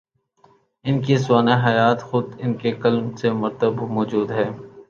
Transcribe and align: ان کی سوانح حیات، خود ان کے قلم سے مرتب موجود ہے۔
ان 0.85 1.01
کی 1.01 1.17
سوانح 1.17 1.57
حیات، 1.67 2.01
خود 2.03 2.25
ان 2.39 2.53
کے 2.53 2.71
قلم 2.71 3.15
سے 3.15 3.31
مرتب 3.31 3.73
موجود 3.89 4.31
ہے۔ 4.31 4.49